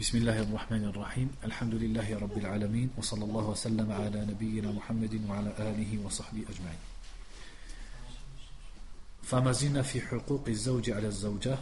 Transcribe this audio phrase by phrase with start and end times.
[0.00, 1.28] بسم الله الرحمن الرحيم.
[1.44, 6.82] الحمد لله رب العالمين وصلى الله وسلم على نبينا محمد وعلى آله وصحبه أجمعين.
[9.22, 11.58] فما زلنا في حقوق الزوج على الزوجة.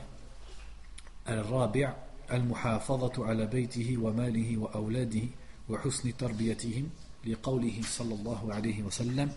[1.29, 1.95] الرابع
[2.32, 5.27] المحافظة على بيته وماله وأولاده
[5.68, 6.91] وحسن تربيتهم
[7.27, 9.32] لقوله صلى الله عليه وسلم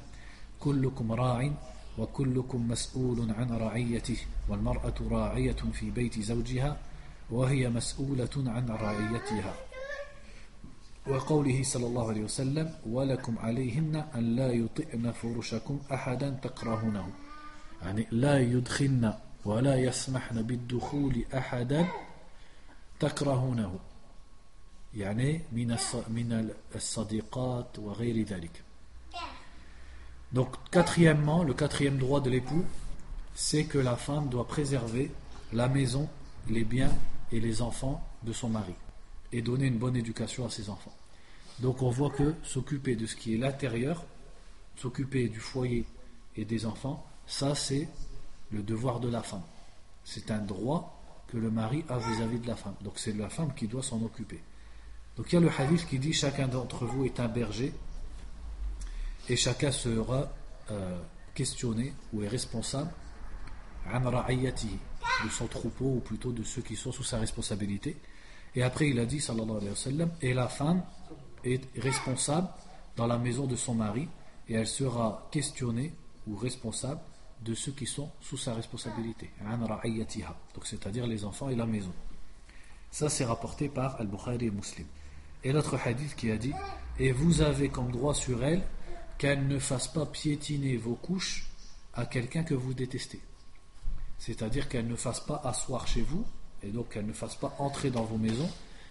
[0.60, 1.52] كلكم راع
[1.98, 4.18] وكلكم مسؤول عن رعيته
[4.50, 6.91] والمرأة راعية في بيت زوجها
[7.30, 9.54] وهي مسؤولة عن رعيتها.
[11.08, 17.10] وقوله صلى الله عليه وسلم ولكم عليهن أن لا يطئن فرشكم أحدا تكرهونه.
[17.82, 19.14] يعني لا يدخلن
[19.46, 21.88] ولا يسمحن بالدخول أحدا
[23.00, 23.80] تكرهونه.
[24.94, 25.78] يعني من
[26.10, 28.64] من الصديقات وغير ذلك.
[30.34, 32.64] Donc, quatrièmement, le quatrième droit de l'époux,
[33.36, 35.12] c'est que la femme doit préserver
[35.52, 36.08] la maison,
[36.50, 36.92] les biens
[37.32, 38.74] et les enfants de son mari
[39.32, 40.94] et donner une bonne éducation à ses enfants.
[41.60, 44.04] Donc on voit que s'occuper de ce qui est l'intérieur,
[44.76, 45.86] s'occuper du foyer
[46.36, 47.88] et des enfants, ça c'est
[48.52, 49.44] le devoir de la femme.
[50.04, 52.76] C'est un droit que le mari a vis-à-vis de la femme.
[52.82, 54.42] Donc c'est la femme qui doit s'en occuper.
[55.16, 57.74] Donc il y a le hadith qui dit chacun d'entre vous est un berger
[59.30, 60.32] et chacun sera
[60.72, 61.00] euh,
[61.34, 62.92] questionné ou est responsable
[65.24, 67.98] de son troupeau ou plutôt de ceux qui sont sous sa responsabilité.
[68.56, 70.84] Et après il a dit sallallahu alayhi wa sallam et la femme
[71.44, 72.48] est responsable
[72.96, 74.08] dans la maison de son mari
[74.50, 75.94] et elle sera questionnée
[76.28, 77.00] ou responsable
[77.42, 79.32] de ceux qui sont sous sa responsabilité.
[80.54, 81.94] Donc c'est-à-dire les enfants et la maison.
[82.92, 84.86] Ça c'est rapporté par Al-Bukhari et Muslim.
[85.44, 86.54] Et l'autre hadith qui a dit
[87.00, 88.62] Et vous avez comme droit sur elle
[89.18, 91.48] qu'elle ne fasse pas piétiner vos couches
[91.94, 93.22] à quelqu'un que vous détestez.
[94.22, 96.24] C'est-à-dire qu'elle ne fasse pas asseoir chez vous,
[96.62, 98.50] et donc qu'elle ne fasse pas entrer dans vos maisons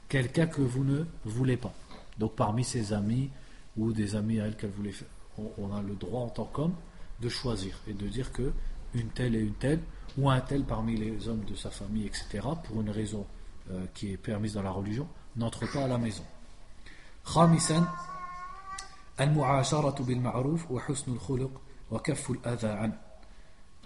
[0.08, 1.72] quelqu'un que vous ne voulez pas.
[2.18, 3.30] Donc parmi ses amis
[3.76, 5.06] ou des amis à elle qu'elle voulait faire,
[5.38, 6.74] on, a le droit en tant qu'homme
[7.20, 8.52] de choisir et de dire que
[8.92, 9.78] une telle et une telle,
[10.18, 13.24] ou un tel parmi les hommes de sa famille, etc., pour une raison
[13.70, 16.24] euh, qui est permise dans la religion, n'entre pas à la maison.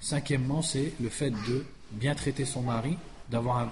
[0.04, 2.98] Cinquièmement, c'est le fait de bien traiter son mari,
[3.30, 3.70] d'avoir un,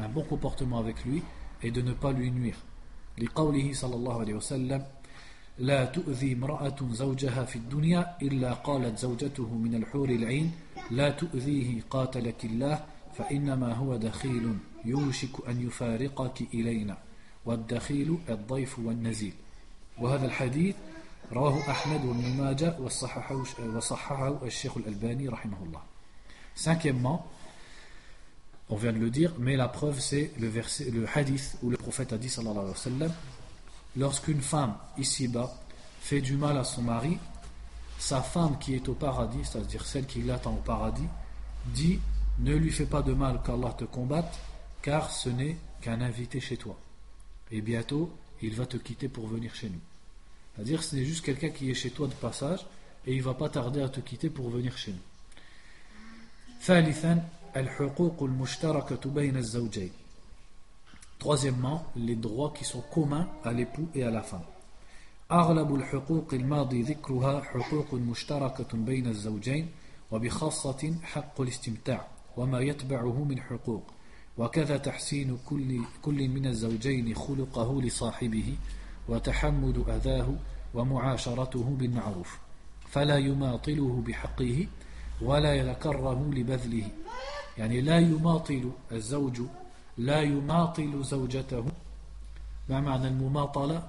[0.00, 1.22] un, bon comportement avec lui
[1.62, 2.56] et de ne pas lui nuire.
[3.18, 4.84] لقوله صلى الله عليه وسلم
[5.58, 10.52] لا تؤذي امرأة زوجها في الدنيا إلا قالت زوجته من الحور العين
[10.90, 12.84] لا تؤذيه قاتلك الله
[13.16, 16.98] فإنما هو دخيل يوشك أن يفارقك إلينا
[17.44, 19.32] والدخيل الضيف والنزيل
[19.98, 20.74] وهذا الحديث
[21.32, 23.42] رواه أحمد وابن ماجه وصححه,
[23.74, 25.80] وصححه الشيخ الألباني رحمه الله
[26.54, 27.26] Cinquièmement,
[28.70, 31.76] on vient de le dire, mais la preuve c'est le verset, le hadith où le
[31.76, 33.12] prophète a dit sallallahu alayhi wa sallam,
[33.96, 35.52] lorsqu'une femme ici-bas
[36.00, 37.18] fait du mal à son mari,
[37.98, 41.08] sa femme qui est au paradis, c'est-à-dire celle qui l'attend au paradis,
[41.66, 42.00] dit
[42.38, 44.38] ne lui fais pas de mal qu'Allah te combatte,
[44.82, 46.76] car ce n'est qu'un invité chez toi.
[47.50, 48.12] Et bientôt,
[48.42, 49.80] il va te quitter pour venir chez nous.
[50.54, 52.66] C'est-à-dire c'est juste quelqu'un qui est chez toi de passage
[53.06, 54.98] et il va pas tarder à te quitter pour venir chez nous.
[61.18, 64.44] Troisièmement, les droits qui sont communs à l'époux et à la femme.
[65.30, 69.68] أغلب الحقوق الماضي ذكرها حقوق مشتركة بين الزوجين
[70.10, 73.82] وبخاصة حق الاستمتاع وما يتبعه من حقوق
[74.38, 78.56] وكذا تحسين كل, كل من الزوجين خلقه لصاحبه
[79.11, 80.27] وتحمل أذاه
[80.73, 82.39] ومعاشرته بالمعروف
[82.89, 84.67] فلا يماطله بحقه
[85.21, 86.87] ولا يتكره لبذله.
[87.57, 89.41] يعني لا يماطل الزوج
[89.97, 91.65] لا يماطل زوجته.
[92.69, 93.87] ما معنى المماطلة؟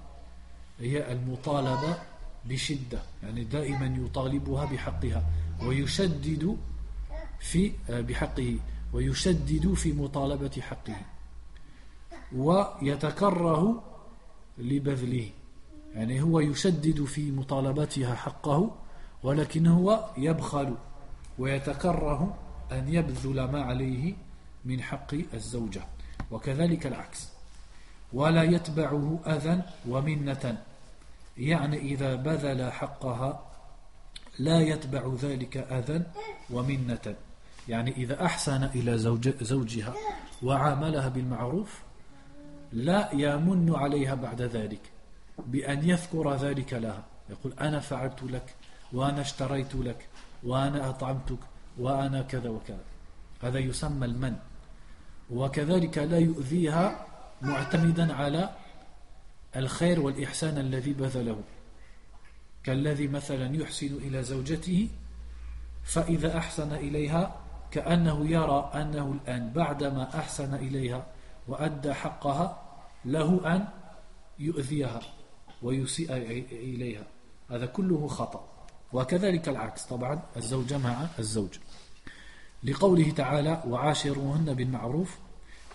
[0.80, 1.98] هي المطالبة
[2.44, 5.24] بشدة يعني دائما يطالبها بحقها
[5.62, 6.56] ويشدد
[7.40, 8.56] في بحقه
[8.92, 11.00] ويشدد في مطالبة حقه.
[12.32, 13.82] ويتكره
[14.58, 15.30] لبذله.
[15.94, 18.76] يعني هو يشدد في مطالبتها حقه
[19.22, 20.74] ولكن هو يبخل
[21.38, 22.38] ويتكره
[22.72, 24.14] أن يبذل ما عليه
[24.64, 25.82] من حق الزوجة.
[26.30, 27.28] وكذلك العكس.
[28.12, 30.62] ولا يتبعه أذى ومنة.
[31.38, 33.52] يعني إذا بذل حقها
[34.38, 36.02] لا يتبع ذلك أذى
[36.50, 37.16] ومنة.
[37.68, 39.94] يعني إذا أحسن إلى زوج زوجها
[40.42, 41.80] وعاملها بالمعروف
[42.72, 44.80] لا يمن عليها بعد ذلك
[45.38, 47.04] بأن يذكر ذلك لها.
[47.30, 48.54] يقول أنا فعلت لك
[48.92, 50.08] وأنا اشتريت لك
[50.42, 51.38] وأنا أطعمتك
[51.78, 52.84] وأنا كذا وكذا.
[53.42, 54.36] هذا يسمى المن.
[55.30, 57.06] وكذلك لا يؤذيها
[57.42, 58.50] معتمدا على
[59.56, 61.40] الخير والإحسان الذي بذله.
[62.64, 64.88] كالذي مثلا يحسن إلى زوجته
[65.84, 67.36] فإذا أحسن إليها
[67.70, 71.06] كأنه يرى أنه الآن بعدما أحسن إليها
[71.48, 72.61] وأدى حقها
[73.04, 73.68] له أن
[74.38, 75.00] يؤذيها
[75.62, 76.16] ويسيء
[76.52, 77.06] إليها.
[77.50, 78.48] هذا كله خطأ.
[78.92, 79.84] وكذلك العكس.
[79.84, 81.58] طبعا الزوجة مع الزوج.
[82.64, 85.18] لقوله تعالى وعاشروهن بالمعروف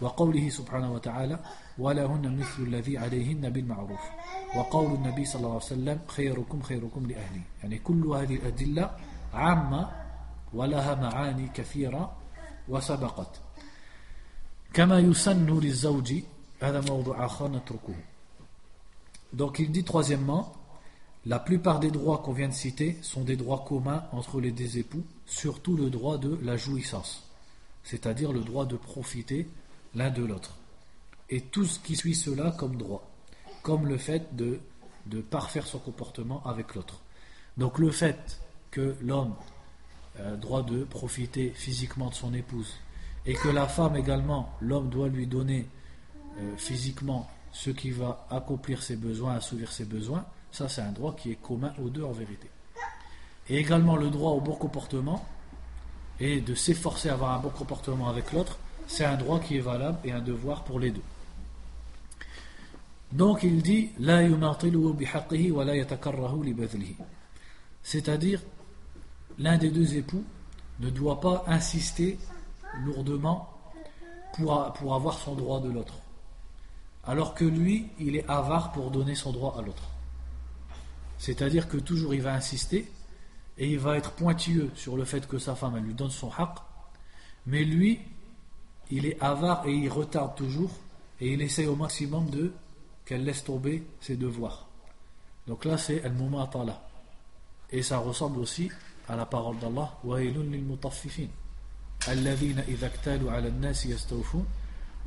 [0.02, 1.40] وقوله سبحانه وتعالى
[1.78, 4.00] ولهن مثل الذي عليهن بالمعروف
[4.56, 8.92] وقول النبي صلى الله عليه وسلم خيركم خيركم لأهلي يعني كل هذه الأدلة
[9.34, 9.92] عامة
[10.54, 12.18] ولها معاني كثيرة
[12.68, 13.42] وسبقت.
[14.74, 16.14] كما يسن للزوج
[19.34, 20.54] Donc il dit troisièmement,
[21.26, 24.78] la plupart des droits qu'on vient de citer sont des droits communs entre les deux
[24.78, 27.30] époux, surtout le droit de la jouissance,
[27.84, 29.48] c'est-à-dire le droit de profiter
[29.94, 30.56] l'un de l'autre.
[31.30, 33.10] Et tout ce qui suit cela comme droit,
[33.62, 34.60] comme le fait de,
[35.30, 37.02] parfaire son comportement avec l'autre.
[37.58, 38.40] Donc le fait
[38.72, 39.36] que l'homme
[40.18, 42.74] a droit de profiter physiquement de son épouse
[43.26, 45.68] et que la femme également, l'homme doit lui donner
[46.40, 51.16] euh, physiquement ce qui va accomplir ses besoins, assouvir ses besoins, ça c'est un droit
[51.16, 52.50] qui est commun aux deux en vérité.
[53.50, 55.26] Et également le droit au bon comportement
[56.20, 58.58] et de s'efforcer à avoir un bon comportement avec l'autre,
[58.88, 61.02] c'est un droit qui est valable et un devoir pour les deux.
[63.12, 63.92] Donc il dit
[67.84, 68.42] C'est-à-dire
[69.40, 70.24] l'un des deux époux
[70.80, 72.20] ne doit pas insister
[72.84, 73.50] lourdement
[74.34, 75.96] pour, pour avoir son droit de l'autre
[77.08, 79.90] alors que lui, il est avare pour donner son droit à l'autre.
[81.18, 82.92] C'est-à-dire que toujours il va insister
[83.58, 86.30] et il va être pointilleux sur le fait que sa femme elle lui donne son
[86.30, 86.58] haq,
[87.48, 88.02] mais lui,
[88.92, 90.72] il est avare et il retarde toujours
[91.20, 92.52] et il essaye au maximum de
[93.06, 94.68] qu'elle laisse tomber ses devoirs.
[95.48, 96.88] Donc là, c'est al mumatala
[97.72, 98.70] Et ça ressemble aussi
[99.08, 101.28] à la parole d'Allah, wa lil mutaffifin,
[102.06, 103.86] ala nas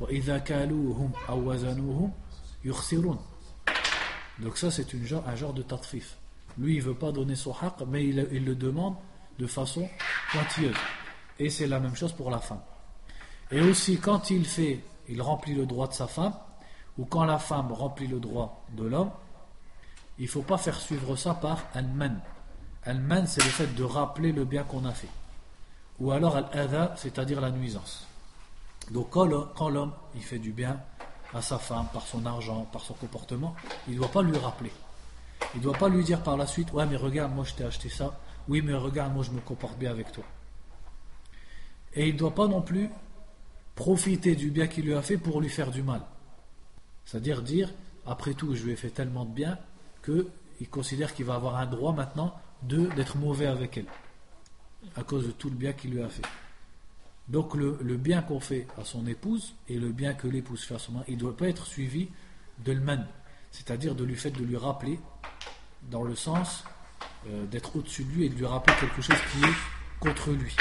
[0.00, 2.12] وإذا كالوهم أو وزنوهم
[2.64, 3.18] يخسرون
[4.38, 6.16] donc ça c'est une genre, un genre de tatfif
[6.58, 8.94] lui il veut pas donner son haq mais il, il le demande
[9.38, 9.88] de façon
[10.32, 10.76] pointilleuse
[11.38, 12.60] et c'est la même chose pour la femme
[13.50, 16.34] et aussi quand il fait il remplit le droit de sa femme
[16.98, 19.10] ou quand la femme remplit le droit de l'homme
[20.18, 22.20] il faut pas faire suivre ça par un man
[22.84, 25.08] un man c'est le fait de rappeler le bien qu'on a fait
[25.98, 28.06] ou alors al-adha, c'est-à-dire la nuisance.
[28.89, 30.79] Donc quand l'homme il fait du bien
[31.33, 33.55] à sa femme par son argent, par son comportement,
[33.87, 34.71] il ne doit pas lui rappeler.
[35.53, 37.63] Il ne doit pas lui dire par la suite Ouais, mais regarde, moi je t'ai
[37.63, 38.19] acheté ça.
[38.47, 40.23] Oui, mais regarde, moi je me comporte bien avec toi.
[41.93, 42.89] Et il ne doit pas non plus
[43.75, 46.01] profiter du bien qu'il lui a fait pour lui faire du mal.
[47.05, 47.69] C'est-à-dire dire
[48.05, 49.57] Après tout, je lui ai fait tellement de bien
[50.03, 53.85] qu'il considère qu'il va avoir un droit maintenant d'être mauvais avec elle
[54.95, 56.23] à cause de tout le bien qu'il lui a fait.
[57.27, 60.79] Donc le, bien qu'on fait à son épouse et le bien que l'épouse fait à
[60.79, 62.09] son mari, il ne doit pas être suivi
[62.65, 63.07] de l'man,
[63.51, 64.99] c'est-à-dire de lui fait de lui rappeler
[65.89, 66.63] dans le sens
[67.27, 69.53] euh, d'être au-dessus de lui et de lui rappeler quelque chose qui est
[69.99, 70.55] contre lui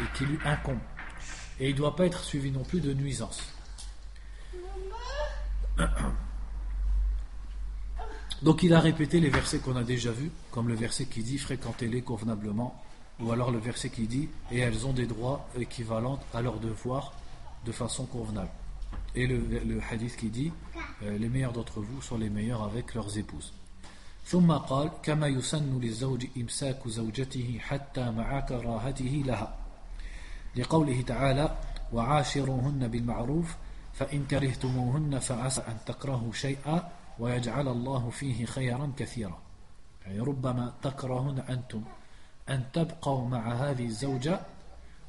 [0.00, 0.78] et qui lui incombe.
[1.60, 3.42] Et il ne doit pas être suivi non plus de nuisance.
[8.42, 11.38] Donc il a répété les versets qu'on a déjà vus, comme le verset qui dit
[11.38, 12.82] fréquentez-les convenablement
[13.19, 17.13] ou alors le verset qui dit et elles ont des droits équivalents à leurs devoirs
[17.65, 18.49] de façon convenable.
[19.15, 20.51] Et le, le hadith qui dit
[21.03, 23.53] euh, les meilleurs d'entre vous sont les meilleurs avec leurs épouses.
[24.25, 29.55] ثم قال كما يسن للزوج إمساك زوجته حتى مع كراهته لها
[30.55, 31.57] لقوله تعالى
[31.93, 33.55] وعاشروهن بالمعروف
[33.93, 36.89] فإن كرهتموهن فعسى أن تكرهوا شيئا
[37.19, 39.39] ويجعل الله فيه خيرا كثيرا
[40.05, 41.83] يعني ربما تكرهن أنتم
[42.48, 44.40] أن تبقوا مع هذه الزوجة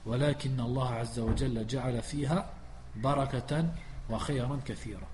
[0.06, 2.50] ولكن الله عز وجل جعل فيها
[2.96, 3.74] بركة
[4.10, 5.08] وخيرا كثيرا.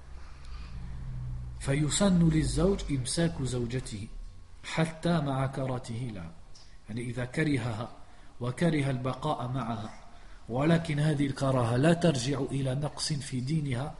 [1.60, 4.08] فيسن للزوج إمساك زوجته
[4.64, 6.32] حتى مع كرته لها
[6.90, 7.90] يعني إذا كرهها
[8.42, 9.90] وكره البقاء معها
[10.50, 13.96] ولكن هذه الكراهة لا ترجع إلى نقص في دينها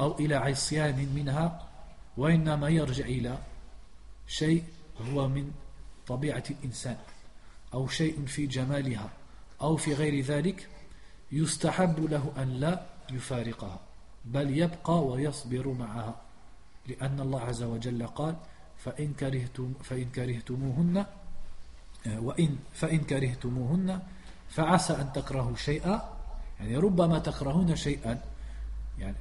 [0.00, 1.68] أو إلى عصيان منها
[2.16, 3.38] وإنما يرجع إلى
[4.26, 4.64] شيء
[5.10, 5.50] هو من
[6.06, 6.96] طبيعة الإنسان
[7.74, 9.10] أو شيء في جمالها
[9.60, 10.68] أو في غير ذلك
[11.32, 13.80] يستحب له أن لا يفارقها
[14.24, 16.14] بل يبقى ويصبر معها.
[16.86, 18.36] لأن الله عز وجل قال
[18.78, 21.06] فإن, كرهتم فإن كرهتموهن
[22.06, 24.02] وإن فإن كرهتموهن
[24.48, 26.02] فعسى أن تكرهوا شيئا.
[26.60, 28.22] يعني ربما تكرهون شيئا
[28.98, 29.16] يعني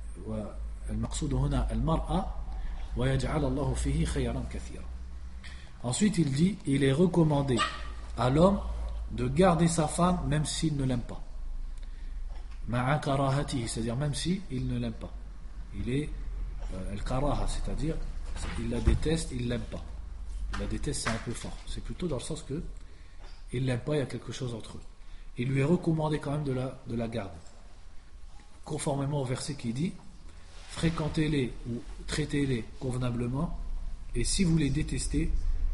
[5.86, 7.58] Ensuite, il dit il est recommandé
[8.18, 8.60] à l'homme
[9.12, 11.22] de garder sa femme même s'il ne l'aime pas.
[12.68, 15.14] C'est-à-dire même s'il ne l'aime pas.
[15.78, 16.10] Il est
[16.74, 17.96] euh, karaha cest c'est-à-dire
[18.60, 19.84] il la déteste, il l'aime pas.
[20.54, 21.56] Il la déteste, c'est un peu fort.
[21.68, 22.64] C'est plutôt dans le sens que
[23.54, 24.82] il l'aime pas, il y a quelque chose entre eux.
[25.38, 27.38] Il lui est recommandé quand même de la, de la garder.
[28.64, 29.94] Conformément au verset qui dit
[30.70, 33.56] fréquentez-les ou traitez-les convenablement,
[34.16, 35.32] et si vous les détestez,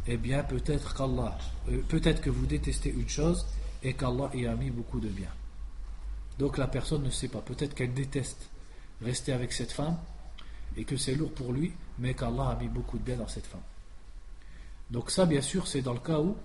[0.08, 1.38] eh bien peut-être qu'Allah,
[1.70, 3.46] euh, peut-être que vous détestez une chose
[3.84, 5.30] et qu'Allah y a mis beaucoup de bien.
[6.40, 7.42] Donc la personne ne sait pas.
[7.42, 8.50] Peut-être qu'elle déteste
[9.02, 9.98] rester avec cette femme
[10.78, 13.46] et que c'est lourd pour lui, mais qu'Allah a mis beaucoup de bien dans cette
[13.46, 13.62] femme.
[14.90, 16.36] Donc ça, bien sûr, c'est dans le cas où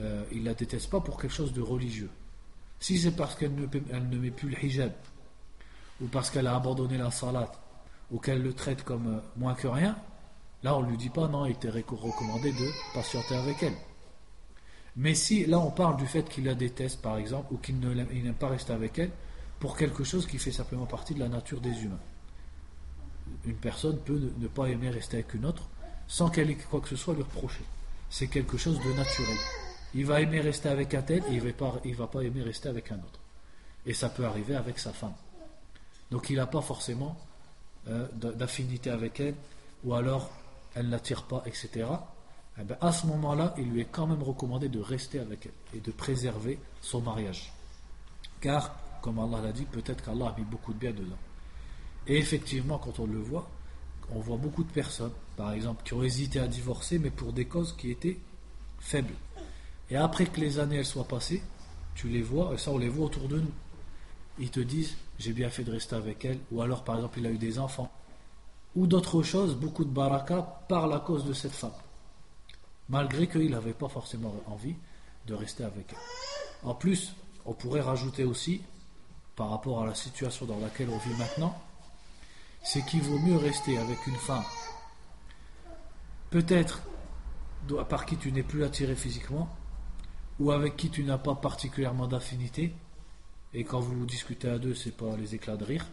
[0.00, 2.10] euh, il la déteste pas pour quelque chose de religieux.
[2.78, 4.92] Si c'est parce qu'elle ne, met plus le hijab,
[6.00, 7.52] ou parce qu'elle a abandonné la salat,
[8.10, 9.96] ou qu'elle le traite comme euh, moins que rien,
[10.62, 13.76] là on ne lui dit pas non, il était recommandé de patienter avec elle.
[14.96, 18.34] Mais si là on parle du fait qu'il la déteste par exemple, ou qu'il n'aime
[18.34, 19.10] pas rester avec elle,
[19.60, 22.00] pour quelque chose qui fait simplement partie de la nature des humains.
[23.44, 25.68] Une personne peut ne pas aimer rester avec une autre
[26.08, 27.62] sans qu'elle ait quoi que ce soit lui reprocher.
[28.08, 29.36] C'est quelque chose de naturel.
[29.94, 32.90] Il va aimer rester avec un tel et il ne va, pas, aimer rester avec
[32.90, 33.20] un autre.
[33.86, 35.14] Et ça peut arriver avec sa femme.
[36.10, 37.16] Donc il n'a pas forcément
[37.88, 39.34] euh, d'affinité avec elle,
[39.84, 40.30] ou alors
[40.74, 41.86] elle ne l'attire pas, etc.
[42.58, 45.78] Eh ben, à ce moment-là, il lui est quand même recommandé de rester avec elle
[45.78, 47.52] et de préserver son mariage.
[48.40, 51.16] Car, comme Allah l'a dit, peut-être qu'Allah a mis beaucoup de bien dedans.
[52.06, 53.48] Et effectivement, quand on le voit,
[54.12, 57.44] on voit beaucoup de personnes, par exemple, qui ont hésité à divorcer, mais pour des
[57.44, 58.18] causes qui étaient
[58.78, 59.14] faibles.
[59.90, 61.42] Et après que les années elles soient passées,
[61.94, 63.52] tu les vois, et ça on les voit autour de nous.
[64.38, 67.26] Ils te disent, j'ai bien fait de rester avec elle, ou alors par exemple il
[67.26, 67.90] a eu des enfants,
[68.76, 71.72] ou d'autres choses, beaucoup de baraka par la cause de cette femme,
[72.88, 74.76] malgré qu'il n'avait pas forcément envie
[75.26, 76.68] de rester avec elle.
[76.68, 77.14] En plus,
[77.46, 78.62] on pourrait rajouter aussi,
[79.34, 81.58] par rapport à la situation dans laquelle on vit maintenant,
[82.62, 84.44] c'est qu'il vaut mieux rester avec une femme,
[86.30, 86.82] peut-être
[87.88, 89.48] par qui tu n'es plus attiré physiquement,
[90.38, 92.74] ou avec qui tu n'as pas particulièrement d'affinité,
[93.52, 95.86] et quand vous discutez à deux, c'est pas les éclats de rire,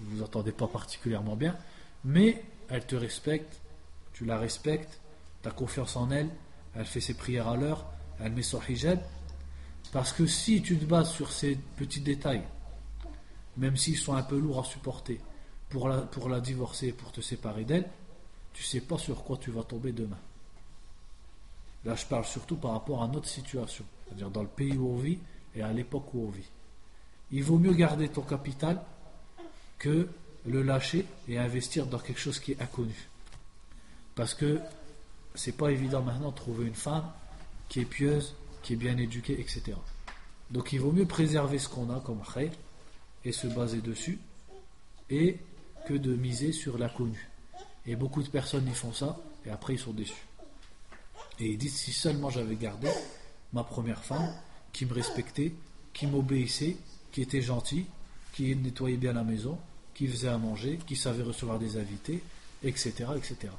[0.00, 1.56] vous vous entendez pas particulièrement bien,
[2.04, 3.60] mais elle te respecte,
[4.12, 5.00] tu la respectes,
[5.42, 6.28] tu as confiance en elle,
[6.74, 7.86] elle fait ses prières à l'heure,
[8.20, 9.00] elle met son hijab,
[9.92, 12.42] parce que si tu te bases sur ces petits détails,
[13.56, 15.20] même s'ils sont un peu lourds à supporter,
[15.68, 17.88] pour la, pour la divorcer, pour te séparer d'elle,
[18.52, 20.18] tu sais pas sur quoi tu vas tomber demain.
[21.84, 24.96] Là, je parle surtout par rapport à notre situation, c'est-à-dire dans le pays où on
[24.96, 25.18] vit
[25.54, 26.48] et à l'époque où on vit.
[27.30, 28.82] Il vaut mieux garder ton capital
[29.78, 30.08] que
[30.46, 33.08] le lâcher et investir dans quelque chose qui est inconnu.
[34.14, 34.60] Parce que
[35.34, 37.10] c'est pas évident maintenant de trouver une femme
[37.68, 39.72] qui est pieuse, qui est bien éduquée, etc.
[40.50, 42.50] Donc il vaut mieux préserver ce qu'on a comme khayr
[43.24, 44.18] et se baser dessus
[45.10, 45.38] et
[45.86, 47.28] que de miser sur l'inconnu.
[47.86, 50.26] Et beaucoup de personnes y font ça et après ils sont déçus.
[51.38, 52.88] Et ils disent si seulement j'avais gardé
[53.52, 54.34] ma première femme
[54.72, 55.54] qui me respectait,
[55.92, 56.76] qui m'obéissait,
[57.12, 57.86] qui était gentil,
[58.32, 59.58] qui nettoyait bien la maison,
[59.98, 62.22] qui faisait à manger, qui savait recevoir des invités,
[62.62, 63.52] etc., etc.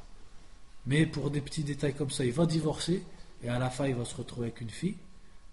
[0.86, 3.04] Mais pour des petits détails comme ça, il va divorcer
[3.44, 4.96] et à la fin il va se retrouver avec une fille.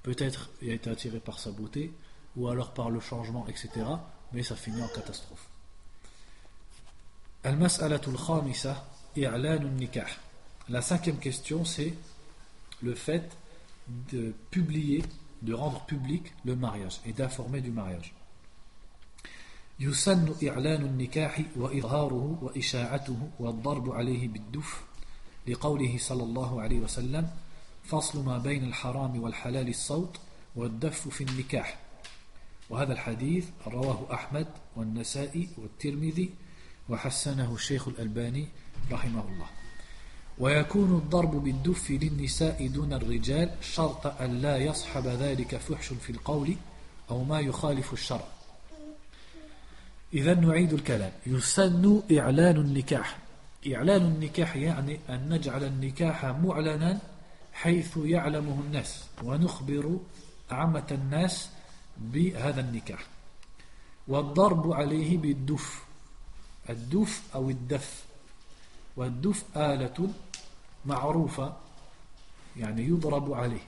[0.05, 1.91] Peut-être il a été attiré par sa beauté
[2.37, 3.69] ou alors par le changement, etc.
[4.33, 5.49] Mais ça finit en catastrophe.
[10.69, 11.95] La cinquième question, c'est
[12.81, 13.37] le fait
[14.13, 15.03] de publier
[15.43, 18.15] de rendre public le mariage et d'informer du mariage.
[19.81, 24.83] يسن إعلان النكاح وإظهاره وإشاعته والضرب عليه بالدف
[25.49, 27.31] لقوله صلى الله عليه وسلم
[27.85, 30.21] فصل ما بين الحرام والحلال الصوت
[30.57, 31.79] والدف في النكاح.
[32.71, 36.31] وهذا الحديث رواه أحمد والنسائي والترمذي
[36.89, 38.49] وحسنه الشيخ الألباني
[38.93, 39.47] رحمه الله.
[40.39, 46.57] ويكون الضرب بالدف للنساء دون الرجال شرط أن لا يصحب ذلك فحش في القول
[47.11, 48.36] أو ما يخالف الشرع.
[50.15, 51.13] إذا نعيد الكلام.
[51.27, 53.19] يسن إعلان النكاح.
[53.73, 57.01] إعلان النكاح يعني أن نجعل النكاح معلنا
[57.53, 59.99] حيث يعلمه الناس ونخبر
[60.51, 61.51] عامة الناس
[61.99, 63.07] بهذا النكاح.
[64.09, 65.83] والضرب عليه بالدف.
[66.71, 68.05] الدف أو الدف.
[68.97, 70.11] والدف آلة
[70.87, 71.57] معروفة
[72.57, 73.67] يعني يضرب عليه.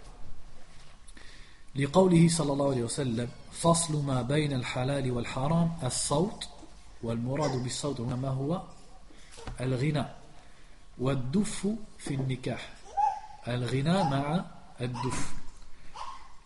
[1.76, 3.28] لقوله صلى الله عليه وسلم
[3.60, 6.48] فصل ما بين الحلال والحرام الصوت
[7.02, 8.62] والمراد بالصوت هنا ما هو؟
[9.60, 10.16] الغناء.
[10.98, 12.72] والدف في النكاح.
[13.48, 14.44] الغناء مع
[14.80, 15.34] الدف.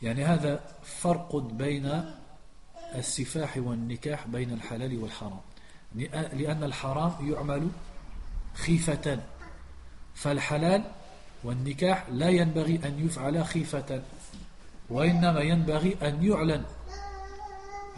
[0.03, 2.15] يعني هذا فرق بين
[2.95, 5.41] السفاح والنكاح بين الحلال والحرام.
[6.33, 7.69] لأن الحرام يعمل
[8.55, 9.23] خيفة.
[10.15, 10.85] فالحلال
[11.45, 14.03] والنكاح لا ينبغي أن يفعل خيفة
[14.91, 16.65] وإنما ينبغي أن يعلن.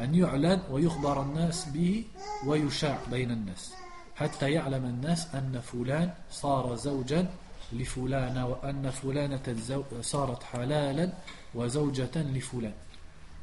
[0.00, 2.04] أن يعلن ويخبر الناس به
[2.46, 3.74] ويشاع بين الناس
[4.16, 7.30] حتى يعلم الناس أن فلان صار زوجا
[7.72, 9.56] لفلانة وأن فلانة
[10.00, 11.12] صارت حلالا
[11.54, 12.72] وزوجة لفلان.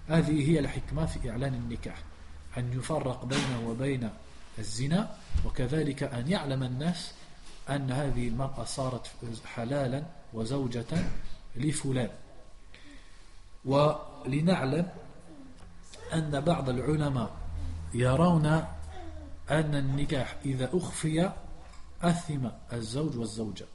[0.07, 1.97] هذه هي الحكمة في إعلان النكاح
[2.57, 4.09] أن يفرق بينه وبين
[4.59, 5.15] الزنا
[5.45, 7.11] وكذلك أن يعلم الناس
[7.69, 9.11] أن هذه المرأة صارت
[9.45, 10.03] حلالا
[10.33, 10.85] وزوجة
[11.55, 12.09] لفلان.
[13.65, 14.89] ولنعلم
[16.13, 17.31] أن بعض العلماء
[17.93, 18.45] يرون
[19.51, 21.31] أن النكاح إذا أخفي
[22.01, 23.65] أثم الزوج والزوجة.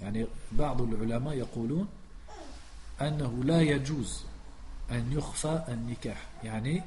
[0.00, 1.88] يعني بعض العلماء يقولون
[3.00, 4.24] أنه لا يجوز
[4.90, 6.82] أن يخفى النكاح يعني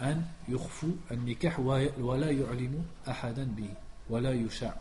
[0.00, 1.60] أن يخفوا النكاح
[1.98, 3.70] ولا يعلم أحدا به
[4.10, 4.76] ولا يشاع.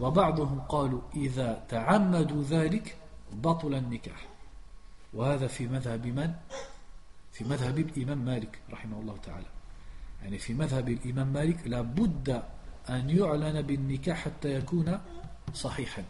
[0.00, 2.96] وبعضهم قالوا إذا تعمدوا ذلك
[3.32, 4.28] بطل النكاح.
[5.14, 6.34] وهذا في مذهب من؟
[7.32, 9.46] في مذهب الإمام مالك رحمه الله تعالى.
[10.22, 12.42] يعني في مذهب الإمام مالك لابد
[12.88, 15.00] أن يعلن بالنكاح حتى يكون
[15.54, 16.04] صحيحا.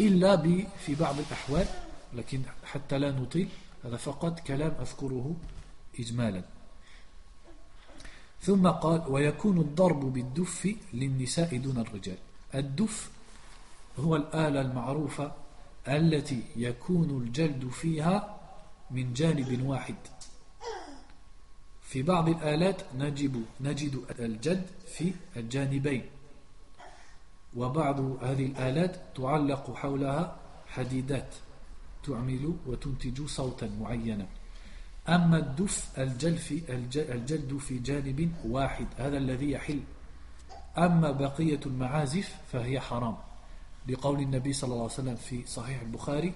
[0.00, 0.36] إلا
[0.78, 1.66] في بعض الأحوال
[2.14, 3.48] لكن حتى لا نطيل
[3.84, 5.36] هذا فقط كلام أذكره
[6.00, 6.42] إجمالا.
[8.40, 12.18] ثم قال ويكون الضرب بالدف للنساء دون الرجال.
[12.54, 13.10] الدف
[13.98, 15.32] هو الآلة المعروفة
[15.88, 18.35] التي يكون الجلد فيها
[18.90, 19.94] من جانب واحد.
[21.82, 26.04] في بعض الآلات نجد, نجد الجلد في الجانبين.
[27.56, 31.34] وبعض هذه الآلات تعلق حولها حديدات
[32.04, 34.26] تعمل وتنتج صوتا معينا.
[35.08, 36.62] أما الدف الجلد في,
[37.12, 39.80] الجلد في جانب واحد هذا الذي يحل.
[40.78, 43.16] أما بقية المعازف فهي حرام.
[43.88, 46.34] لقول النبي صلى الله عليه وسلم في صحيح البخاري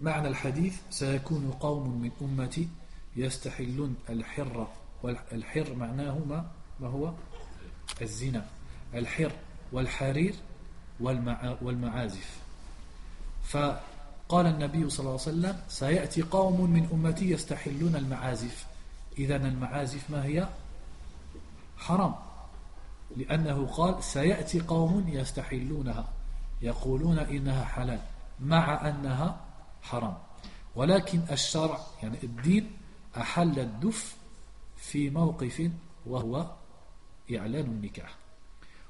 [0.00, 2.68] معنى الحديث سيكون قوم من أمتي
[3.16, 4.66] يستحلون الحر
[5.02, 7.12] والحر معناه ما, ما هو؟
[8.02, 8.46] الزنا.
[8.94, 9.32] الحر
[9.72, 10.34] والحرير
[11.62, 12.40] والمعازف.
[13.44, 18.66] فقال النبي صلى الله عليه وسلم سيأتي قوم من أمتي يستحلون المعازف.
[19.18, 20.48] إذا المعازف ما هي؟
[21.76, 22.14] حرام.
[23.16, 26.08] لأنه قال سيأتي قوم يستحلونها.
[26.62, 28.00] يقولون إنها حلال
[28.40, 29.40] مع أنها
[29.82, 30.18] حرام.
[30.76, 32.70] ولكن الشرع يعني الدين
[33.16, 34.16] أحل الدف
[34.76, 35.70] في موقف
[36.06, 36.50] وهو
[37.36, 38.16] إعلان النكاح.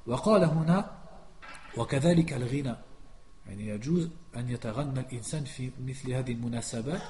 [0.07, 0.91] وقال هنا
[1.77, 2.75] وكذلك الغنى.
[3.47, 7.01] يعني يجوز أن يتغنى الإنسان في مثل هذه المناسبات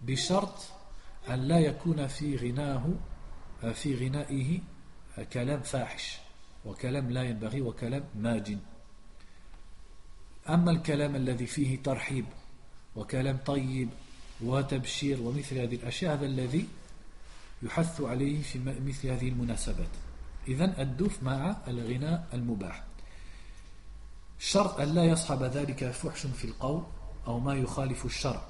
[0.00, 0.54] بشرط
[1.28, 2.84] أن لا يكون في غناه
[3.72, 4.60] في غنائه
[5.32, 6.18] كلام فاحش
[6.64, 8.58] وكلام لا ينبغي وكلام ماج
[10.48, 12.24] أما الكلام الذي فيه ترحيب
[12.96, 13.88] وكلام طيب
[14.40, 16.68] وتبشير ومثل هذه الأشياء هذا الذي
[17.62, 19.88] يحث عليه في مثل هذه المناسبات.
[20.48, 22.84] إذن الدف مع الغناء المباح.
[24.38, 26.82] شرط أن لا يصحب ذلك فحش في القول
[27.26, 28.42] أو ما يخالف الشرع.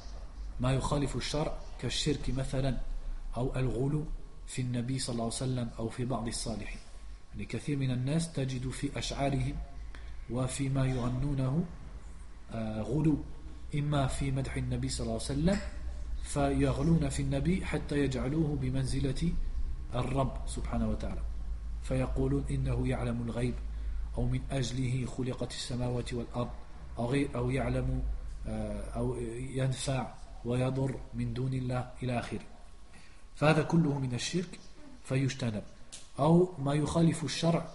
[0.60, 2.78] ما يخالف الشرع كالشرك مثلا
[3.36, 4.04] أو الغلو
[4.46, 6.80] في النبي صلى الله عليه وسلم أو في بعض الصالحين.
[7.32, 9.56] يعني كثير من الناس تجد في أشعارهم
[10.30, 11.64] وفيما يغنونه
[12.52, 13.18] آه، غلو.
[13.74, 15.58] إما في مدح النبي صلى الله عليه وسلم
[16.22, 19.32] فيغلون في النبي حتى يجعلوه بمنزلة
[19.94, 21.20] الرب سبحانه وتعالى.
[21.82, 23.54] فيقولون إنه يعلم الغيب
[24.18, 26.50] أو من أجله خلقت السماوات والأرض
[26.98, 28.02] أو, غير أو يعلم
[28.46, 29.16] آه، أو
[29.54, 32.40] ينفع ويضر من دون الله إلى آخره.
[33.34, 34.58] فهذا كله من الشرك
[35.04, 35.62] فيجتنب.
[36.18, 37.66] أو ما يخالف الشرع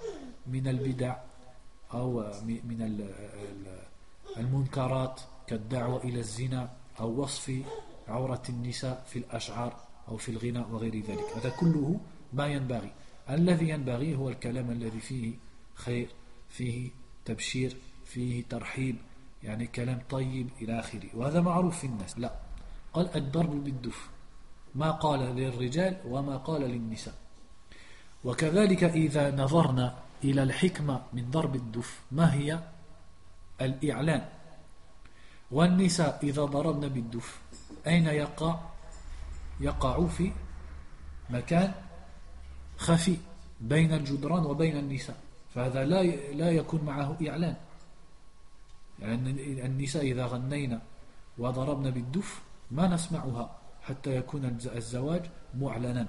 [0.48, 1.16] من البدع
[1.94, 3.02] أو من
[4.38, 7.62] المنكرات كالدعوة إلى الزنا أو وصف
[8.08, 11.26] عورة النساء في الأشعار أو في الغناء وغير ذلك.
[11.36, 12.00] هذا كله
[12.34, 12.92] ما ينبغي.
[13.30, 15.34] الذي ينبغي هو الكلام الذي فيه
[15.76, 16.10] خير
[16.50, 16.90] فيه
[17.26, 18.96] تبشير فيه ترحيب
[19.44, 21.10] يعني كلام طيب إلى آخره.
[21.14, 22.20] وهذا معروف في الناس.
[22.20, 22.36] لا.
[22.94, 24.10] قال الضرب بالدف.
[24.76, 27.16] ما قال للرجال وما قال للنساء.
[28.24, 32.60] وكذلك إذا نظرنا إلى الحكمة من ضرب الدف ما هي؟
[33.62, 34.30] الإعلان.
[35.52, 37.40] والنساء إذا ضربن بالدف.
[37.88, 38.60] أين يقع؟
[39.60, 40.32] يقع في
[41.30, 41.72] مكان
[42.78, 43.18] خفي
[43.62, 45.18] بين الجدران وبين النساء.
[45.56, 47.56] فهذا لا لا يكون معه إعلان.
[49.00, 49.32] يعني
[49.66, 50.82] النساء إذا غنينا
[51.38, 55.24] وضربنا بالدف ما نسمعها حتى يكون الزواج
[55.60, 56.08] معلنا.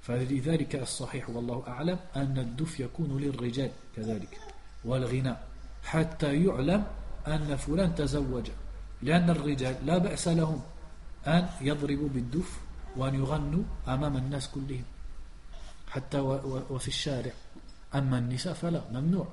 [0.00, 4.40] فلذلك الصحيح والله أعلم أن الدف يكون للرجال كذلك
[4.84, 5.48] والغناء
[5.84, 6.84] حتى يعلم
[7.26, 8.50] أن فلان تزوج
[9.02, 10.62] لأن الرجال لا بأس لهم
[11.26, 12.60] أن يضربوا بالدف
[12.96, 14.84] وأن يغنوا أمام الناس كلهم
[15.88, 16.18] حتى
[16.70, 17.32] وفي الشارع.
[17.94, 19.28] أما النساء فلا ممنوع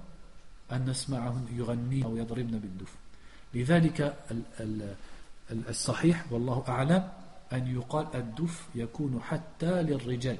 [0.71, 2.91] أن نسمعهن يغنين أو يضربن بالدف.
[3.54, 4.17] لذلك
[5.52, 7.10] الصحيح والله أعلم
[7.54, 10.38] أن يقال الدف يكون حتى للرجال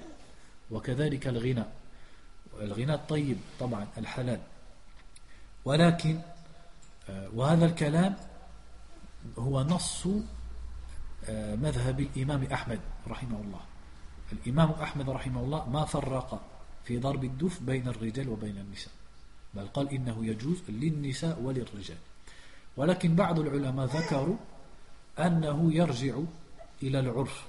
[0.72, 1.72] وكذلك الغناء.
[2.62, 4.40] الغناء الطيب طبعا الحلال.
[5.66, 6.20] ولكن
[7.10, 8.16] وهذا الكلام
[9.38, 10.08] هو نص
[11.30, 13.60] آه، مذهب الإمام أحمد رحمه الله.
[14.32, 16.42] الإمام أحمد رحمه الله ما فرق
[16.86, 18.94] في ضرب الدف بين الرجال وبين النساء
[19.54, 21.98] بل قال إنه يجوز للنساء وللرجال.
[22.78, 24.36] ولكن بعض العلماء ذكروا
[25.20, 26.20] أنه يرجع
[26.84, 27.46] إلى العرف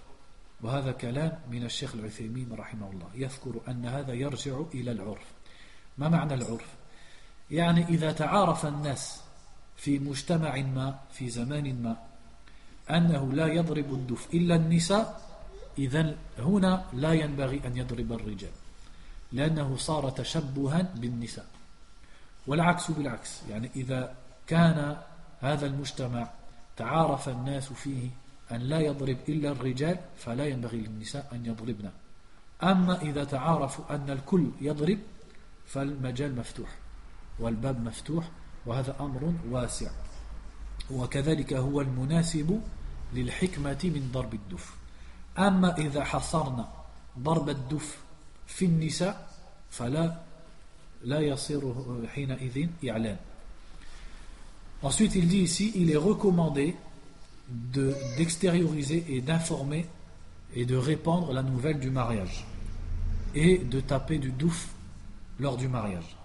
[0.61, 3.09] وهذا كلام من الشيخ العثيمين رحمه الله.
[3.15, 5.33] يذكر أن هذا يرجع إلى العرف.
[5.99, 6.75] ما معنى العرف؟
[7.51, 9.28] يعني إذا تعارف الناس
[9.79, 11.97] في مجتمع ما في زمان ما.
[12.91, 15.29] أنه لا يضرب الدف إلا النساء.
[15.79, 18.51] إذا هنا لا ينبغي أن يضرب الرجال
[19.33, 21.47] لأنه صار تشبها بالنساء.
[22.47, 24.15] والعكس بالعكس يعني إذا
[24.47, 24.97] كان
[25.41, 26.31] هذا المجتمع
[26.77, 28.11] تعارف الناس فيه
[28.53, 31.91] أن لا يضرب إلا الرجال فلا ينبغي للنساء أن يضربن.
[32.63, 34.99] أما إذا تعارفوا أن الكل يضرب
[35.67, 36.69] فالمجال مفتوح
[37.39, 38.31] والباب مفتوح
[38.68, 39.92] وهذا أمر واسع
[40.92, 42.62] وكذلك هو المناسب
[43.14, 44.76] للحكمة من ضرب الدف
[45.38, 46.70] أما إذا حصرنا
[47.20, 47.98] ضرب الدف
[48.48, 49.30] في النساء
[49.72, 50.20] فلا
[51.04, 51.74] لا يصير
[52.08, 53.18] حينئذ إعلان
[54.84, 56.76] Ensuite, il dit ici, il est recommandé
[57.48, 59.86] d'extérioriser et d'informer
[60.54, 62.46] et de répandre la nouvelle du mariage
[63.34, 64.68] et de taper du douf
[65.40, 66.18] lors du mariage.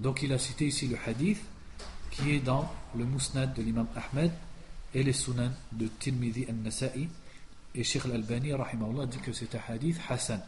[0.00, 1.40] Donc il a cité ici le hadith
[2.19, 4.31] qui est dans le Musnad de l'imam Ahmed
[4.93, 7.07] et les Sunan de Tirmidhi al-Nasa'i
[7.75, 8.51] et Sheikh al-Albani
[9.09, 10.41] dit que c'est un hadith Hassan.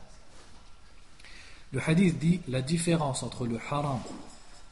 [1.71, 3.99] Le hadith dit la différence entre le haram,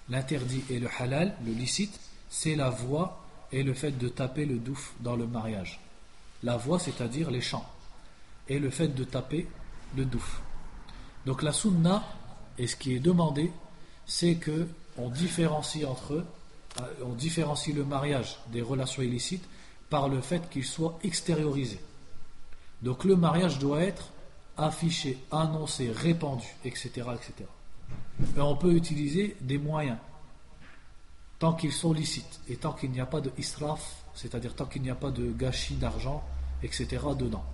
[0.10, 4.58] l'interdit et le halal, le licite, c'est la voix et le fait de taper le
[4.58, 5.80] douf dans le mariage.
[6.44, 7.70] La voix, c'est-à-dire les chants,
[8.48, 9.48] et le fait de taper
[9.96, 10.42] le douf.
[11.26, 12.04] Donc la sunna,
[12.58, 13.52] et ce qui est demandé,
[14.06, 16.26] c'est que on différencie entre
[17.04, 19.48] on différencie le mariage des relations illicites
[19.90, 21.80] par le fait qu'il soit extériorisé.
[22.82, 24.10] Donc le mariage doit être
[24.58, 26.90] affiché, annoncé, répandu, etc.
[27.14, 27.34] etc.
[28.36, 29.98] Et on peut utiliser des moyens
[31.40, 34.82] tant qu'ils sont licites et tant qu'il n'y a pas de israf, c'est-à-dire tant qu'il
[34.82, 36.24] n'y a pas de gâchis d'argent,
[36.62, 36.88] etc.
[37.18, 37.46] dedans.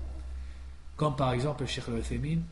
[0.97, 2.01] Comme par exemple le Cheikh al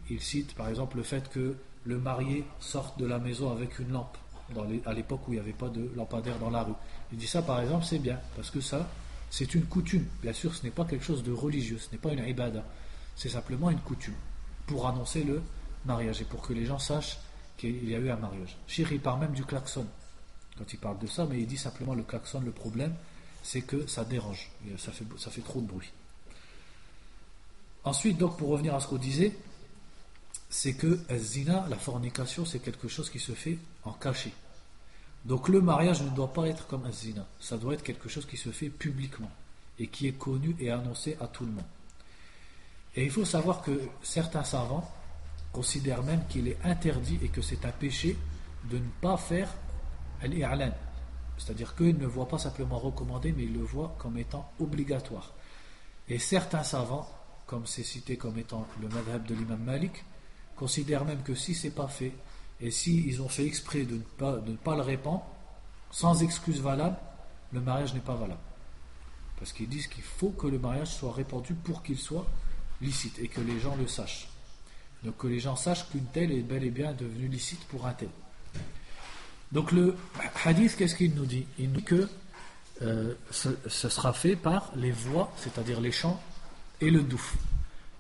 [0.09, 3.91] il cite par exemple le fait que le marié sorte de la maison avec une
[3.91, 4.17] lampe,
[4.85, 6.73] à l'époque où il n'y avait pas de lampadaire dans la rue.
[7.11, 8.87] Il dit ça par exemple c'est bien, parce que ça
[9.29, 10.05] c'est une coutume.
[10.21, 12.63] Bien sûr ce n'est pas quelque chose de religieux, ce n'est pas une ibada,
[13.15, 14.15] c'est simplement une coutume
[14.67, 15.41] pour annoncer le
[15.85, 17.17] mariage et pour que les gens sachent
[17.57, 18.57] qu'il y a eu un mariage.
[18.67, 19.85] Cheikh il parle même du klaxon
[20.57, 22.93] quand il parle de ça, mais il dit simplement le klaxon, le problème,
[23.41, 25.91] c'est que ça dérange, ça fait, ça fait trop de bruit.
[27.83, 29.35] Ensuite, donc, pour revenir à ce qu'on disait,
[30.49, 34.31] c'est que zina, la fornication, c'est quelque chose qui se fait en cachet.
[35.25, 38.25] Donc le mariage ne doit pas être comme un zina, ça doit être quelque chose
[38.25, 39.31] qui se fait publiquement
[39.79, 41.65] et qui est connu et annoncé à tout le monde.
[42.95, 44.89] Et il faut savoir que certains savants
[45.51, 48.17] considèrent même qu'il est interdit et que c'est un péché
[48.69, 49.49] de ne pas faire
[51.37, 55.33] c'est-à-dire qu'ils ne voient pas simplement recommandé, mais ils le voient comme étant obligatoire.
[56.07, 57.09] Et certains savants,
[57.45, 60.05] comme c'est cité comme étant le madhab de l'imam Malik,
[60.55, 62.13] considèrent même que si c'est pas fait,
[62.63, 65.25] et si ils ont fait exprès de ne pas, ne pas le répandre,
[65.91, 66.95] sans excuse valable,
[67.51, 68.39] le mariage n'est pas valable.
[69.37, 72.25] Parce qu'ils disent qu'il faut que le mariage soit répandu pour qu'il soit
[72.81, 74.29] licite et que les gens le sachent.
[75.03, 77.91] Donc que les gens sachent qu'une telle est bel et bien devenue licite pour un
[77.91, 78.07] tel.
[79.51, 79.97] Donc le
[80.45, 81.45] hadith, qu'est-ce qu'il nous dit?
[81.59, 82.09] Il nous dit que
[82.81, 86.19] euh, ce, sera fait par les voix, c'est-à-dire les chants,
[86.79, 87.35] et le douf.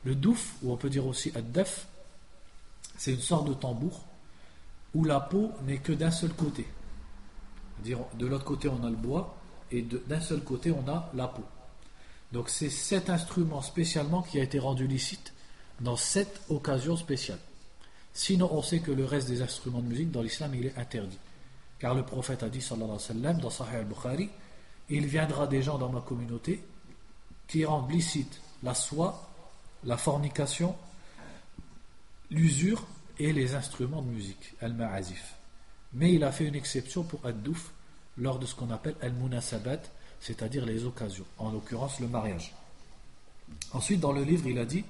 [0.05, 1.85] Le douf, ou on peut dire aussi ad-daf,
[2.97, 4.05] c'est une sorte de tambour
[4.93, 6.67] où la peau n'est que d'un seul côté.
[7.83, 9.35] De l'autre côté on a le bois
[9.71, 11.43] et d'un seul côté on a la peau.
[12.31, 15.33] Donc c'est cet instrument spécialement qui a été rendu licite
[15.81, 17.39] dans cette occasion spéciale.
[18.13, 21.17] Sinon, on sait que le reste des instruments de musique dans l'islam, il est interdit.
[21.79, 24.29] Car le prophète a dit, sallallahu alayhi wa dans Sahih al-Bukhari,
[24.89, 26.63] il viendra des gens dans ma communauté
[27.47, 29.29] qui rendent licite la soie,
[29.83, 30.75] la fornication,
[32.29, 32.85] l'usure
[33.19, 35.35] et les instruments de musique, al-ma'azif.
[35.93, 37.71] Mais il a fait une exception pour ad-douf
[38.17, 39.81] lors de ce qu'on appelle al-munasabat,
[40.19, 42.53] c'est-à-dire les occasions, en l'occurrence le mariage.
[43.71, 44.83] Ensuite, dans le livre, il a dit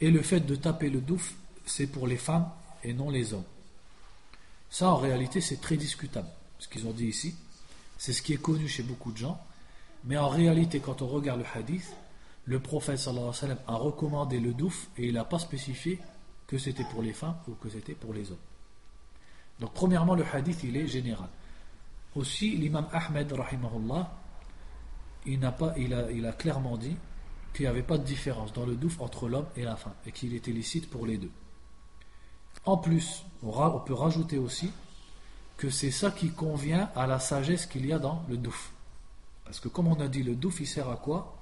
[0.00, 1.34] Et le fait de taper le douf,
[1.66, 2.48] c'est pour les femmes
[2.84, 3.44] et non les hommes.
[4.70, 7.34] Ça, en réalité, c'est très discutable, ce qu'ils ont dit ici.
[7.96, 9.40] C'est ce qui est connu chez beaucoup de gens.
[10.04, 11.92] Mais en réalité, quand on regarde le hadith,
[12.44, 15.98] le prophète sallallahu alayhi a recommandé le douf et il n'a pas spécifié
[16.48, 18.38] que c'était pour les femmes ou que c'était pour les hommes.
[19.60, 21.28] Donc, premièrement, le hadith, il est général.
[22.16, 24.10] Aussi, l'imam Ahmed, rahimahullah,
[25.26, 26.96] il, a clairement dit
[27.52, 30.12] qu'il n'y avait pas de différence dans le douf entre l'homme et la femme et
[30.12, 31.30] qu'il était licite pour les deux.
[32.64, 34.72] En plus, on, peut rajouter aussi
[35.58, 38.72] que c'est ça qui convient à la sagesse qu'il y a dans le douf.
[39.44, 41.36] Parce que comme on a dit, le douf, il sert à quoi?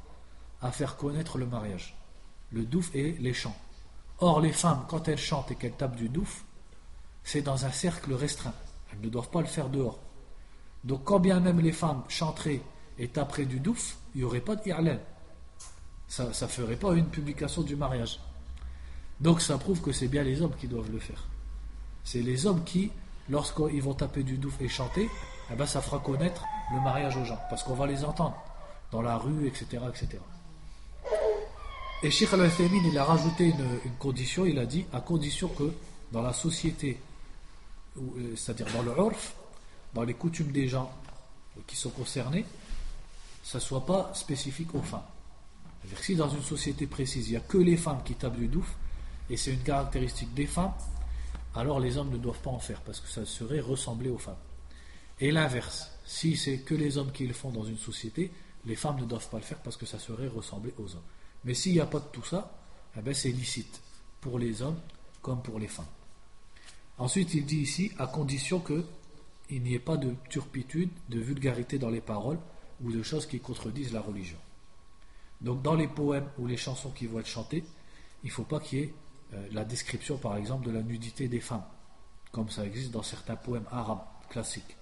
[0.63, 1.97] À faire connaître le mariage.
[2.51, 3.57] Le douf et les chants.
[4.21, 6.45] Or, les femmes, quand elles chantent et qu'elles tapent du douf,
[7.23, 8.55] c'est dans un cercle restreint.
[8.93, 9.99] Elles ne doivent pas le faire dehors.
[10.85, 12.63] Donc, quand bien même les femmes chanteraient
[12.99, 15.01] et taperaient du douf, il n'y aurait pas d'irlène.
[16.09, 18.21] Ça ne ferait pas une publication du mariage.
[19.21, 21.25] Donc ça prouve que c'est bien les hommes qui doivent le faire.
[22.05, 22.91] C'est les hommes qui,
[23.29, 25.09] lorsqu'ils vont taper du douf et chanter,
[25.51, 28.37] eh ben ça fera connaître le mariage aux gens, parce qu'on va les entendre
[28.93, 29.83] dans la rue, etc.
[29.89, 30.19] etc.
[32.03, 35.73] Et Sheikh al il a rajouté une, condition, il a dit, à condition que
[36.13, 36.99] dans la société,
[37.97, 39.35] euh, c'est-à-dire dans le urf,
[39.95, 40.93] dans les coutumes des gens
[41.67, 42.45] qui sont concernés,
[43.43, 45.07] ça ne soit pas spécifique aux femmes.
[45.81, 48.49] C'est-à-dire si dans une société précise, il n'y a que les femmes qui tapent du
[48.49, 48.75] douf,
[49.31, 50.75] et c'est une caractéristique des femmes,
[51.55, 54.37] alors les hommes ne doivent pas en faire parce que ça serait ressembler aux femmes.
[55.19, 58.31] Et l'inverse, si c'est que les hommes qui le font dans une société,
[58.67, 61.03] les femmes ne doivent pas le faire parce que ça serait ressembler aux hommes.
[61.47, 62.53] Mais s'il n'y a pas de tout ça,
[62.99, 63.81] eh ben c'est licite
[64.21, 64.79] pour les hommes
[65.23, 65.87] comme pour les femmes.
[66.99, 71.91] Ensuite, il dit ici, à condition qu'il n'y ait pas de turpitude, de vulgarité dans
[71.91, 72.39] les paroles
[72.83, 74.39] ou de choses qui contredisent la religion.
[75.41, 77.65] Donc, dans les poèmes ou les chansons qui vont être chantées,
[78.25, 78.95] il ne faut pas qu'il y ait
[79.35, 81.65] euh, la description par exemple de la nudité des femmes,
[82.33, 84.77] comme ça existe dans certains poèmes arabes classiques.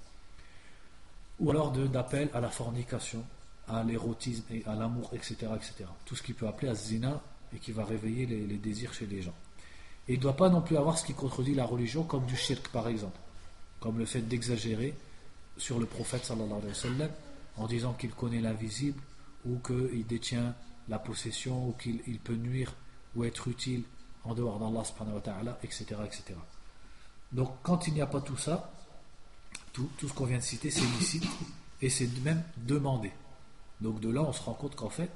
[1.40, 3.24] Ou alors d'appel à la fornication,
[3.68, 5.84] à l'érotisme et à l'amour, etc., etc.
[6.04, 7.20] Tout ce qui peut appeler à zina
[7.54, 9.34] et qui va réveiller les, désirs chez les gens.
[10.08, 12.36] Et il ne doit pas non plus avoir ce qui contredit la religion, comme du
[12.36, 13.18] shirk par exemple,
[13.80, 14.94] comme le fait d'exagérer
[15.56, 17.06] sur le prophète sallallahu alayhi wa
[17.56, 19.00] en disant qu'il connaît l'invisible
[19.46, 20.54] ou qu'il détient
[20.88, 22.74] la possession ou qu'il peut nuire
[23.14, 23.84] ou être utile
[24.24, 26.34] en dehors d'Allah, etc., etc.
[27.32, 28.72] Donc, quand il n'y a pas tout ça,
[29.72, 31.24] tout, tout ce qu'on vient de citer, c'est licite
[31.80, 33.12] et c'est même demandé.
[33.80, 35.10] Donc, de là, on se rend compte qu'en fait,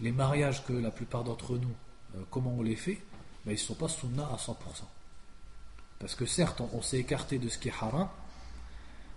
[0.00, 1.74] les mariages que la plupart d'entre nous,
[2.16, 3.00] euh, comment on les fait,
[3.44, 4.54] ben, ils ne sont pas sunna à 100%.
[5.98, 8.08] Parce que certes, on, s'est écarté de ce qui est haram,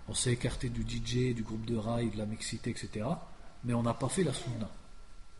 [0.08, 3.06] on s'est écarté du DJ, du groupe de rail, de la mixité, etc.
[3.64, 4.68] Mais on n'a pas fait la sunna,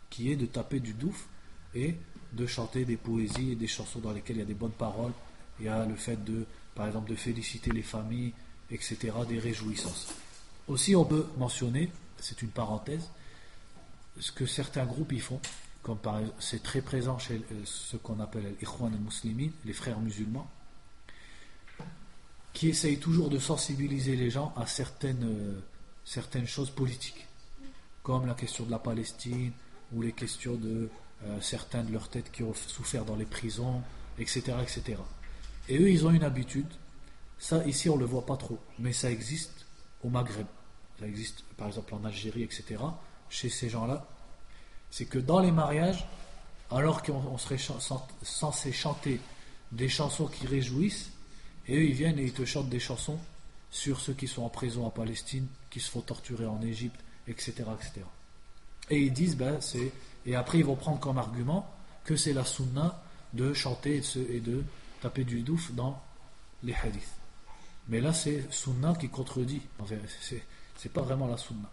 [0.08, 1.26] qui est de taper du douf
[1.74, 1.96] et
[2.32, 5.12] de chanter des poésies et des chansons dans lesquelles il y a des bonnes paroles.
[5.58, 8.32] Il y a le fait de, par exemple, de féliciter les familles,
[8.70, 10.14] etc., des réjouissances.
[10.68, 13.10] Aussi, on peut mentionner, c'est une parenthèse,
[14.18, 15.40] ce que certains groupes y font,
[16.38, 20.48] c'est très présent chez euh, ce qu'on appelle les Ikhwan al-Muslimin, les frères musulmans,
[22.52, 25.60] qui essayent toujours de sensibiliser les gens à certaines, euh,
[26.04, 27.26] certaines choses politiques,
[28.02, 29.52] comme la question de la Palestine
[29.92, 30.88] ou les questions de
[31.24, 33.82] euh, certains de leurs têtes qui ont souffert dans les prisons,
[34.18, 34.98] etc., etc.
[35.68, 36.66] Et eux, ils ont une habitude.
[37.38, 39.66] Ça, ici, on ne le voit pas trop, mais ça existe
[40.02, 40.46] au Maghreb.
[41.00, 42.76] Ça existe, par exemple, en Algérie, etc.
[43.32, 44.06] Chez ces gens-là,
[44.90, 46.06] c'est que dans les mariages,
[46.70, 47.58] alors qu'on serait
[48.22, 49.20] censé chanter
[49.72, 51.10] des chansons qui réjouissent,
[51.66, 53.18] et eux, ils viennent et ils te chantent des chansons
[53.70, 57.64] sur ceux qui sont en prison en Palestine, qui se font torturer en Égypte, etc.,
[57.74, 58.02] etc.
[58.90, 59.92] Et ils disent, ben, c'est
[60.26, 61.68] et après, ils vont prendre comme argument
[62.04, 64.62] que c'est la sunna de chanter et de,
[65.00, 66.00] taper du douf dans
[66.62, 67.16] les hadiths.
[67.88, 69.62] Mais là, c'est sunna qui contredit.
[70.76, 71.70] C'est pas vraiment la sunna.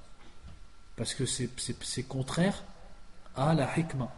[1.00, 2.62] Parce que c'est contraire
[3.34, 4.14] à la hikmah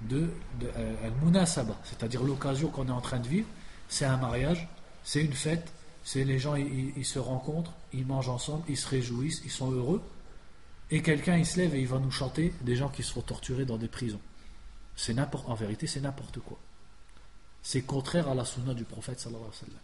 [0.00, 3.46] de, de euh, al-munasaba, c'est-à-dire l'occasion qu'on est en train de vivre.
[3.90, 4.66] C'est un mariage,
[5.04, 5.70] c'est une fête,
[6.02, 10.02] c'est les gens, ils se rencontrent, ils mangent ensemble, ils se réjouissent, ils sont heureux
[10.90, 13.66] et quelqu'un il se lève et il va nous chanter des gens qui seront torturés
[13.66, 14.20] dans des prisons.
[14.96, 16.58] C'est n'importe, en vérité, c'est n'importe quoi.
[17.62, 19.82] c'est contraire à la sunna du prophète sallallahu alayhi wa sallam.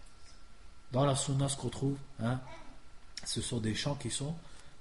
[0.90, 2.40] Dans la sunna, ce qu'on trouve, hein,
[3.26, 4.34] ce sont des chants qui sont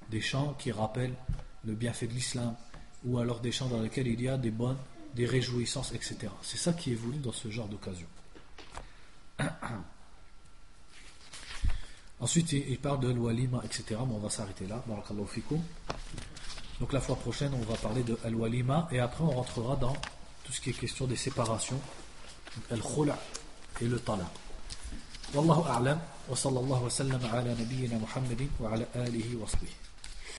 [0.09, 1.15] des chants qui rappellent
[1.65, 2.55] le bienfait de l'islam,
[3.05, 4.77] ou alors des chants dans lesquels il y a des bonnes,
[5.15, 6.29] des réjouissances, etc.
[6.41, 8.07] C'est ça qui est voulu dans ce genre d'occasion.
[12.19, 13.83] Ensuite, il parle de l'walima, etc.
[14.07, 14.83] Mais on va s'arrêter là.
[16.79, 19.93] Donc la fois prochaine, on va parler de al-walima et après on rentrera dans
[20.43, 21.79] tout ce qui est question des séparations,
[22.71, 23.17] al-khula
[23.81, 24.27] et le talaq.
[25.33, 29.47] Wallahu a'lam wa sallallahu wa sallam ala nabiyyina Muhammadin wa ala alihi wa.